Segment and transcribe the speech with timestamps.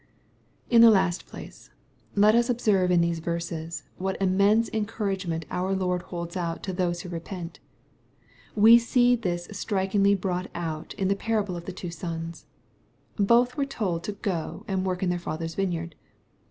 [0.71, 1.69] In the last place,
[2.15, 7.01] let us observe in these verses, tohai immense encouragement our Lord holds out to those
[7.01, 7.59] who repent
[8.55, 12.47] We see this strikingly brought out in the para ble of the two sons.
[13.17, 15.93] Both were told to go and work in their father's vineyard.